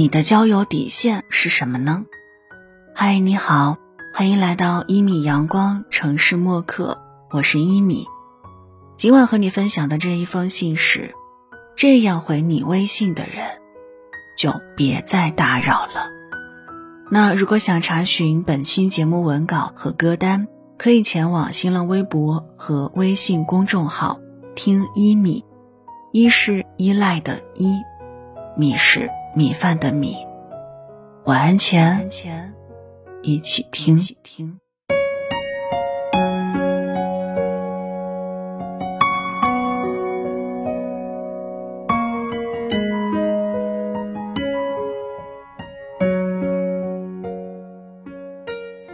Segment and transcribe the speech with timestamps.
[0.00, 2.06] 你的交友底线是什么呢？
[2.94, 3.76] 嗨，你好，
[4.14, 6.98] 欢迎来到一米阳光城市默客，
[7.28, 8.06] 我是一米。
[8.96, 11.14] 今晚和你分享的这一封信是：
[11.76, 13.44] 这样回你微信的人，
[14.38, 16.08] 就别再打扰了。
[17.10, 20.48] 那如果想查询本期节目文稿和歌单，
[20.78, 24.18] 可以前往新浪微博和微信公众号
[24.54, 25.44] 听一米。
[26.10, 27.76] 一是依赖的依，
[28.56, 30.16] 米是米饭的米。
[31.24, 32.08] 晚安前，
[33.22, 33.96] 一起听。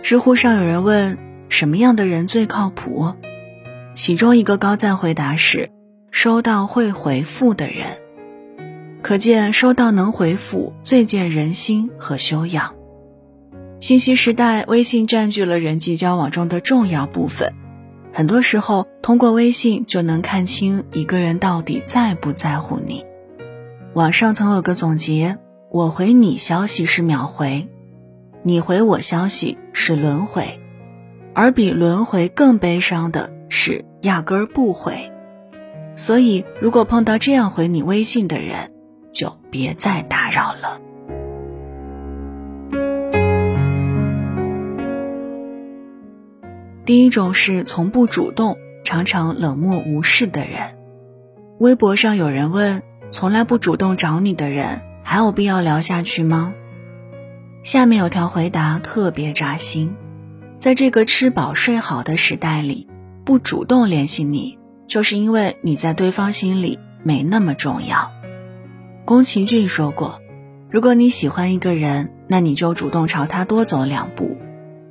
[0.03, 1.19] 知乎上有人问
[1.49, 3.13] 什么样的人最靠谱，
[3.95, 5.71] 其中一个高赞回答是。
[6.13, 7.99] 收到会回复的人，
[9.07, 12.75] 可见收到能回复最见人心和修养。
[13.79, 17.55] 信息时代，微信占据了人际交往中的重要部分。
[18.13, 23.05] 很多时候，通过微信就能看清一个人到底在不在乎你。
[23.95, 25.39] 网上曾有个总结：
[25.71, 27.69] 我回你消息是秒回，
[28.43, 30.59] 你回我消息是轮回，
[31.33, 35.13] 而比轮回更悲伤的是压根儿不回。
[35.95, 38.73] 所以，如果碰到这样回你微信的人，
[39.17, 40.79] 就别再打扰了。
[46.85, 50.77] 第一种是从不主动、常常冷漠无视的人。
[51.59, 56.53] 微博上有人问：从来不主动找你的人，还有必要聊下去吗？
[57.63, 59.97] 下面有条回答特别扎心：
[60.59, 62.87] 在这个吃饱睡好的时代里，
[63.25, 64.59] 不主动联系你。
[64.87, 68.13] 就是因为你在对方心里没那么重要。
[69.07, 70.21] 宫崎骏说过
[70.69, 74.37] ：“如果你喜欢一个人，那你就主动朝他多走两步。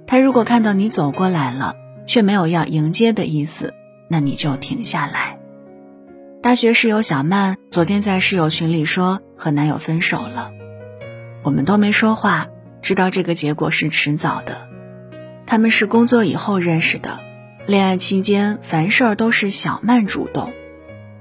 [0.08, 1.76] 他如果看到你走过来了，
[2.08, 3.74] 却没有要迎接的意思，
[4.08, 5.38] 那你就停下来。”
[6.42, 10.50] 大学室友小曼昨天在室友群里说和男友分手了，
[11.44, 12.48] 我们都没说话，
[12.82, 14.70] 知道这个结果是迟早的。
[15.46, 17.20] 他们是工作以后认识的。
[17.68, 20.54] 恋爱期间，凡事儿都是小曼主动。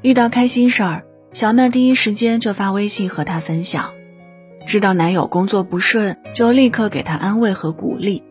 [0.01, 3.87] 遇到开心事儿，小曼第一时间就发微信和他分享；
[4.67, 8.23] 知道男友工作不顺，就立刻给他安慰和鼓励。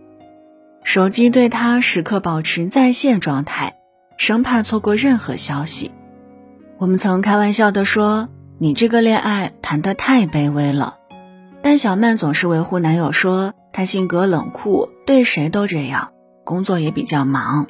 [0.85, 3.75] 手机对他时刻保持在线状态，
[4.15, 5.91] 生怕错过任何消息。
[6.77, 10.95] 我们曾开玩笑的说：“你这个恋爱谈得太卑微了。”
[11.61, 16.13] 但小曼总是维护男友，说他性格冷酷，对谁都这样，
[16.45, 17.67] 工作也比较忙。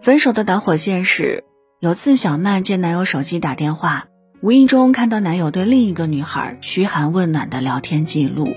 [0.00, 1.44] 分手的导火线是，
[1.78, 4.06] 有次小曼借男友手机打电话，
[4.44, 8.54] 无意中看到男友对另一个女孩嘘寒问暖的聊天记录，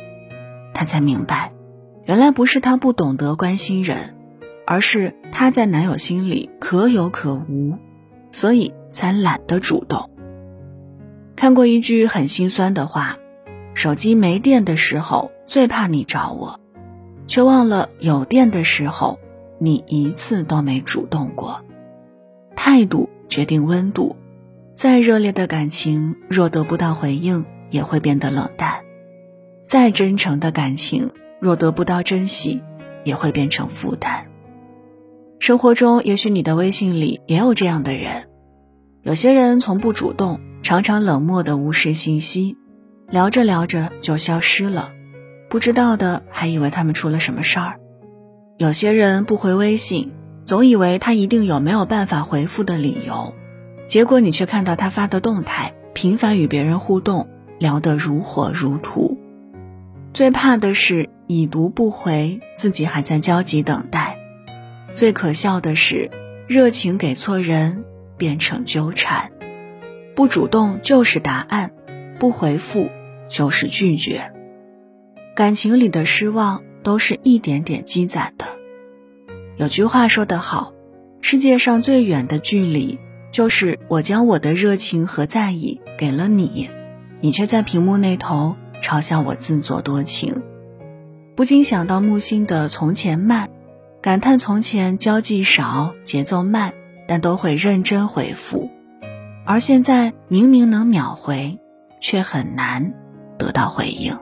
[0.74, 1.54] 她才明白，
[2.04, 4.14] 原来不是她不懂得关心人，
[4.66, 7.78] 而是她在男友心里可有可无，
[8.34, 10.10] 所以才懒得主动。
[11.38, 13.16] 看过一句很心酸的话：
[13.74, 16.60] 手机没电的时候最怕你找我，
[17.28, 19.18] 却忘了有电的时候。
[19.58, 21.62] 你一次都没主动过，
[22.58, 24.18] 态度决定温度。
[24.78, 28.84] 再热烈的感情，若得不到回应，也会变得冷淡；
[29.66, 32.62] 再真诚的感情，若得不到珍惜，
[33.04, 34.28] 也会变成负担。
[35.40, 38.28] 生活中，也许你的微信里也有这样的人。
[39.02, 42.56] 有些人从不主动，常常冷漠的无视信息，
[43.10, 44.92] 聊着聊着就消失了，
[45.50, 47.80] 不知道的还以为他们出了什么事儿。
[48.58, 50.12] 有些人不回微信，
[50.46, 53.34] 总以为他一定有没有办法回复的理由，
[53.88, 57.28] 结果你却看到他发的动态，频繁与别人互动，
[57.58, 59.18] 聊得如火如荼。
[60.14, 64.20] 最怕的是已读不回，自己还在焦急等待。
[64.94, 66.12] 最可笑的是，
[66.48, 67.86] 热情给错人，
[68.18, 69.32] 变成纠缠。
[70.16, 71.72] 不主动就是答案，
[72.20, 72.90] 不回复
[73.28, 74.32] 就是拒绝。
[75.36, 76.62] 感情里的失望。
[76.84, 78.46] 都是一点点积攒的。
[79.58, 80.72] 有句话说得好，
[81.20, 82.98] 世界上最远的距离，
[83.32, 86.70] 就是我将我的热情和在意给了你，
[87.22, 90.42] 你却在屏幕那头嘲笑我自作多情。
[91.36, 93.48] 不禁想到木心的《从前慢》，
[94.02, 96.74] 感叹从前交际少、节奏慢，
[97.08, 98.72] 但都会认真回复，
[99.46, 101.60] 而现在明明能秒回，
[102.02, 102.94] 却很难
[103.38, 104.18] 得到回应。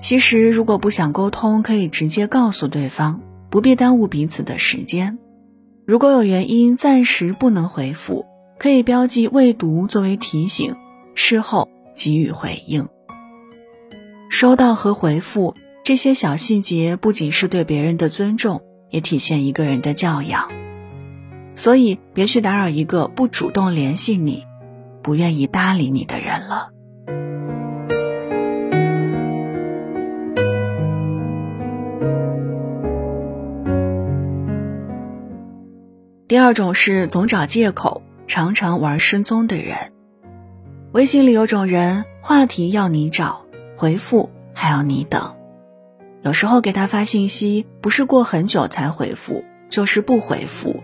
[0.00, 3.20] 其实，如果不想沟通，可以直接告诉对方，
[3.50, 5.18] 不必耽误彼此的时间。
[5.86, 8.26] 如果有原因暂时不能回复，
[8.58, 10.74] 可以标记未读作为提醒，
[11.14, 12.88] 事后给予回应。
[14.28, 15.54] 收到和回复
[15.84, 20.48] 这些小细节，不仅是对别人的尊重，也体现一个人的教养。
[21.54, 24.44] 所以，别去打扰一个不主动联系你、
[25.02, 26.70] 不愿意搭理你的人了。
[36.28, 39.92] 第二种是总找借口、常常玩失踪的人。
[40.90, 43.42] 微信里有种人，话题要你找，
[43.76, 45.36] 回复还要你等。
[46.22, 50.82] 有时候给他发信息，不是过很久才回复，就是不回复。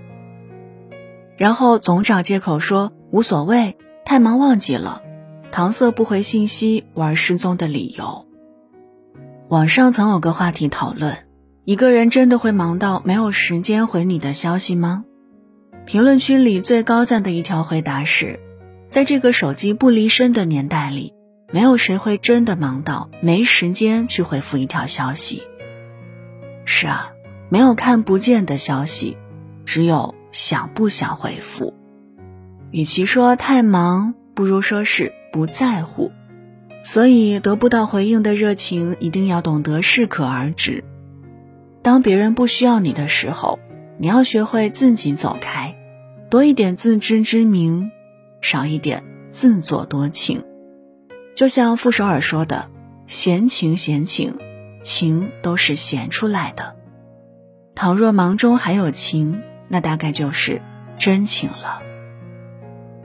[1.37, 5.03] 然后总找借口说无所谓，太忙忘记了，
[5.51, 8.27] 搪塞不回信息、玩失踪的理由。
[9.49, 11.19] 网上曾有个话题讨论：
[11.65, 15.05] 一个人真的会忙到没有时间回你的消息吗？
[15.93, 18.41] 评论区里最高赞的一条回答是：
[18.89, 21.13] 在这个手机不离身的年代里，
[21.53, 25.43] 没有谁会真的忙到没时间去回复一条消息。
[26.65, 27.13] 是啊，
[27.51, 29.19] 没有看不见的消息，
[29.67, 31.75] 只有想不想回复。
[32.71, 36.11] 与其说太忙，不如说是不在乎。
[36.85, 40.85] 所以得不到回应的热情，一定要懂得适可而止。
[41.83, 43.59] 当别人不需要你的时候。
[43.99, 45.77] 你要学会自己走开，
[46.33, 47.91] 多一点自知之明，
[48.41, 50.43] 少一点自作多情。
[51.35, 52.71] 就像傅首尔说的
[53.07, 54.39] ：“闲情闲情，
[54.83, 56.75] 情都是闲出来的。
[57.75, 60.63] 倘若忙中还有情，那大概就是
[60.97, 61.83] 真情了。”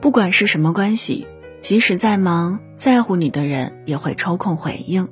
[0.00, 1.26] 不管是什么关系，
[1.60, 5.04] 即使再忙，在乎你的人也会抽空回应；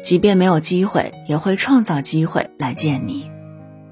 [0.00, 3.32] 即便没有机会，也会创造机会来见你。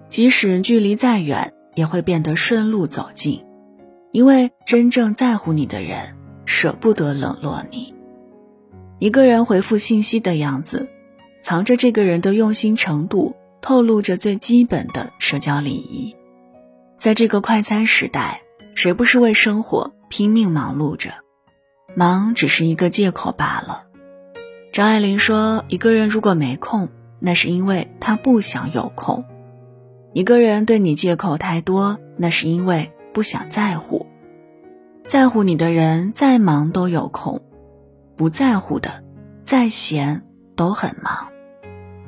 [0.07, 3.45] 即使距离再远，也会变得顺路走近，
[4.13, 7.95] 因为真正在乎你的人舍不得冷落你。
[8.99, 10.89] 一个人回复信息的样子，
[11.41, 16.15] 藏着这个人的用心程度，透露着最基本的社交礼仪。
[16.97, 18.43] 在这个快餐时代，
[18.75, 21.13] 谁不是为生活拼命忙碌着？
[21.95, 23.85] 忙只是一个借口罢了。
[24.71, 26.89] 张爱玲说：“一个人如果没空，
[27.19, 29.25] 那是因为他不想有空。”
[30.13, 34.07] 一个人对你借口太多，那是因为不想在乎。
[35.05, 37.43] 在乎你的人再忙都有空，
[38.17, 39.05] 不在乎的
[39.45, 40.23] 再闲
[40.57, 41.29] 都很忙。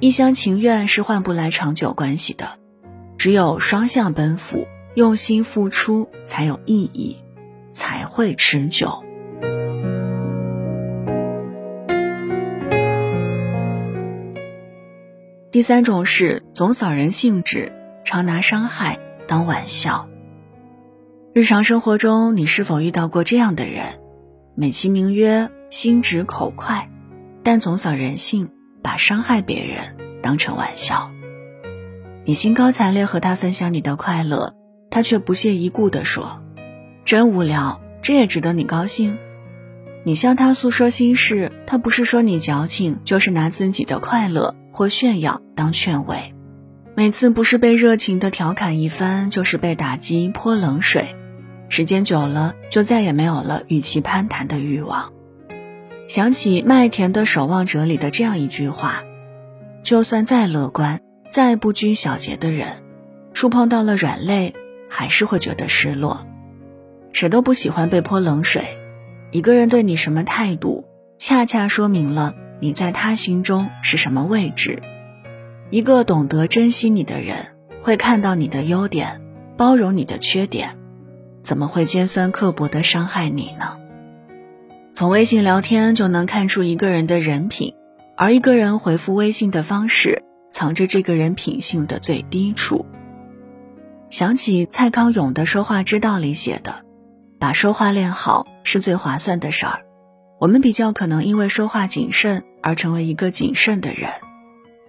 [0.01, 2.59] 一厢情愿是换不来长久关系的，
[3.19, 7.19] 只有双向奔赴，用心付出才有意义，
[7.73, 9.05] 才会持久。
[15.53, 17.73] 第三种是总扫人兴致。
[18.05, 20.09] 常拿伤害当玩笑。
[21.33, 24.01] 日常生活中，你是否遇到过这样的人？
[24.55, 26.91] 美其名曰心直口快，
[27.43, 28.51] 但总扫人性，
[28.83, 31.11] 把伤害别人当成玩笑。
[32.25, 34.55] 你兴高采烈和他分享你的快乐，
[34.91, 36.43] 他却不屑一顾地说
[37.05, 39.17] ：“真无聊，这也值得你高兴？”
[40.05, 46.35] 你向他诉说心事，他不是说你矫情，就是拿自己的快乐或炫耀当劝慰。
[46.95, 51.17] 每次不是被热情的调侃一番，就是被打击泼冷水，
[51.71, 55.11] 时间久了就再也没有了与其攀谈的欲望。
[56.07, 59.05] 想起《麦田的守望者》里的这样一句话：
[59.83, 61.01] 就算再乐观、
[61.31, 62.83] 再不拘小节的人，
[63.33, 64.55] 触碰到了软肋，
[64.91, 66.27] 还是会觉得失落。
[67.15, 68.77] 谁都不喜欢被泼冷水，
[69.31, 70.85] 一个人对你什么态度，
[71.19, 74.83] 恰恰说明了你在他心中是什么位置。
[75.73, 77.47] 一个懂得珍惜你的人，
[77.81, 79.23] 会看到你的优点，
[79.57, 80.77] 包容你的缺点，
[81.41, 83.79] 怎么会尖酸刻薄的伤害你呢？
[84.93, 87.73] 从微信聊天就能看出一个人的人品，
[88.19, 92.85] 而一个人回复微信的方式，藏着这个人品性的最低处。
[94.11, 96.85] 想起蔡康永的《说话之道》里写的，
[97.39, 99.81] 把说话练好是最划算的事儿。
[100.39, 104.11] 我们比较可能因为说话谨慎而成为一个谨慎的人。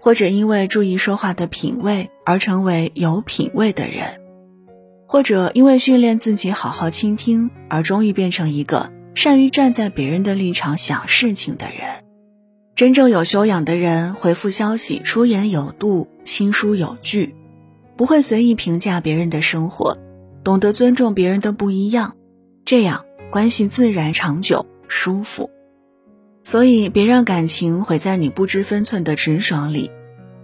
[0.03, 4.19] 或者因为注意说话的品味而成为有品位的人，
[5.07, 12.03] 或者因为训练自己好好倾听而终于变成一个善于站在别人的立场想事情的人。
[12.75, 17.33] 真正有修养的人回复消息出言有度、亲疏有据，
[17.95, 19.97] 不会随意评价别人的生活，
[20.43, 22.17] 懂得尊重别人的不一样，
[22.65, 25.49] 这样关系自然长久舒服。
[26.43, 29.89] 所以，别让感情毁在你不知分寸的直爽里，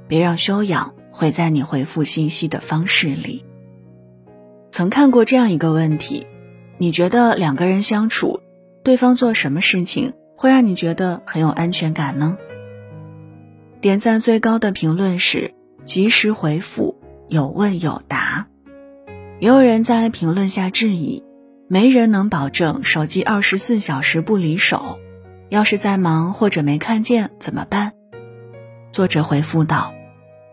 [0.07, 3.45] 别让修养毁在你回复信息的方式里。
[4.71, 6.25] 曾看过这样一个问题：
[6.77, 8.39] 你觉得两个人相处，
[8.81, 12.37] 对方做什么事情会让你觉得很有安全感呢？
[13.81, 15.53] 点赞最高的评论是
[15.83, 16.95] 及时回复，
[17.27, 18.47] 有问有答。
[19.39, 21.23] 也有人在评论下质疑，
[21.67, 24.97] 没人能保证手机二十四小时不离手，
[25.49, 27.93] 要是在忙或者没看见怎么办？
[28.91, 29.93] 作者回复道：“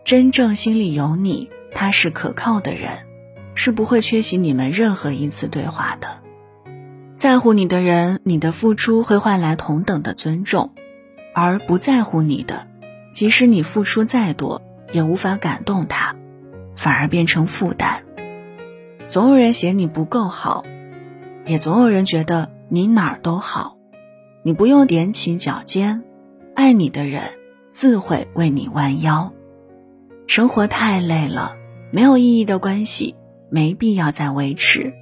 [0.03, 3.05] 真正心里有你、踏实可靠的人，
[3.53, 6.07] 是不会缺席你们任何一次对话的。
[7.15, 10.71] 在乎你的人，你的付出会换来同等的尊重；
[11.33, 12.65] 而不在乎你的，
[13.11, 16.15] 即使你付出再多，也无法感动他，
[16.75, 18.03] 反而变成负担。
[19.09, 20.65] 总有人嫌你不够好，
[21.45, 23.76] 也总有人觉得你哪儿都好。
[24.47, 26.03] 你不用踮起脚尖，
[26.55, 27.23] 爱你的人。”
[27.77, 29.33] 自会为你弯腰。
[30.25, 31.57] 生活太累了，
[31.91, 33.15] 没有意义的关系
[33.51, 34.93] 没必要再维持。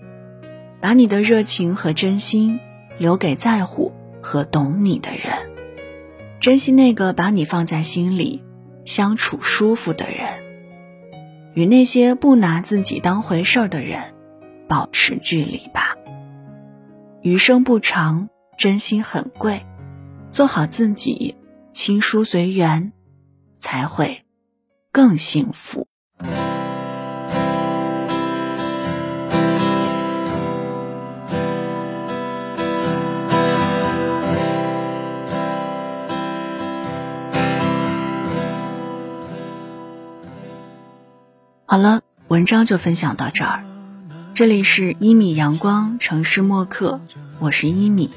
[0.81, 2.59] 把你的热情和真心
[2.97, 5.37] 留给在乎和懂你的人，
[6.41, 8.43] 珍惜那个把你放在心里、
[8.83, 10.33] 相处舒服的人。
[11.53, 14.15] 与那些不拿自己当回事儿的人
[14.67, 15.95] 保持距离吧。
[17.21, 19.65] 余生不长，真心很贵，
[20.31, 21.35] 做好自己。
[21.73, 22.93] 情疏随缘，
[23.59, 24.23] 才会
[24.93, 25.87] 更幸福。
[41.65, 43.65] 好了，文章就分享到这儿。
[44.33, 47.01] 这里是一米阳光城市默客，
[47.39, 48.09] 我是一米。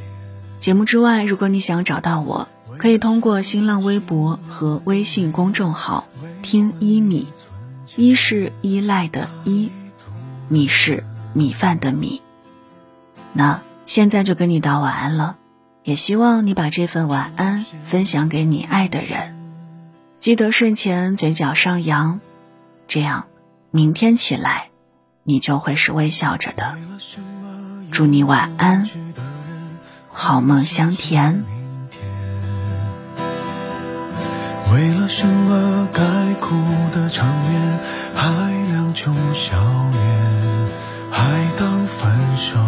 [0.58, 2.48] 节目之外，如果你想找到我。
[2.76, 6.06] 可以通过新浪微博和微信公众号
[6.42, 7.26] 听一米，
[7.96, 9.72] 一是依赖的依，
[10.46, 12.22] 米是米饭的米。
[13.32, 15.36] 那现在就跟你道晚安了，
[15.82, 19.34] 也希望你把这份晚安分享给你爱的人，
[20.18, 22.20] 记得睡前嘴角上扬，
[22.86, 23.26] 这样
[23.72, 24.68] 明天起来
[25.24, 26.76] 你就会是微笑着的。
[27.90, 28.88] 祝你晚安，
[30.20, 31.44] 好梦香甜。
[34.72, 36.02] 为了什么该
[36.40, 36.56] 哭
[36.92, 37.78] 的场面
[38.16, 38.26] 还
[38.68, 39.56] 两穷笑
[39.92, 40.02] 脸，
[41.12, 41.22] 还
[41.56, 42.58] 当分手？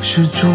[0.00, 0.50] 是终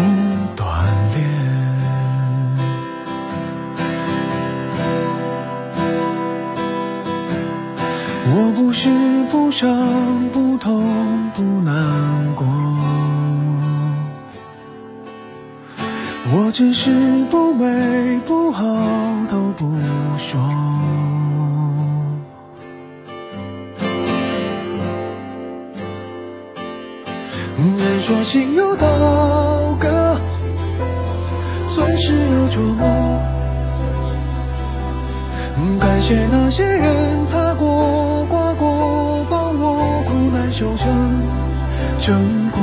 [16.72, 16.90] 是
[17.30, 18.64] 不美不好
[19.28, 19.66] 都不
[20.16, 20.40] 说，
[27.78, 28.88] 人说心有刀
[29.78, 30.18] 割，
[31.68, 33.20] 钻石要琢磨。
[35.78, 40.90] 感谢那些人擦过、刮过，帮我苦难修成
[41.98, 42.60] 正果，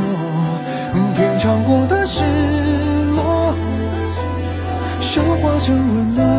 [1.13, 1.98] 品尝过的
[5.09, 6.38] 消化成温暖